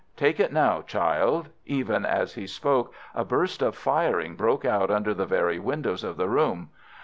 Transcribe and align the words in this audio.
Take 0.17 0.39
it 0.39 0.51
now, 0.51 0.81
child." 0.81 1.49
Even 1.67 2.07
as 2.07 2.33
he 2.33 2.47
spoke, 2.47 2.91
a 3.13 3.23
burst 3.23 3.61
of 3.61 3.75
firing 3.75 4.35
broke 4.35 4.65
out 4.65 4.89
under 4.89 5.13
the 5.13 5.27
very 5.27 5.59
windows 5.59 6.03
of 6.03 6.17
the 6.17 6.27
room. 6.27 6.71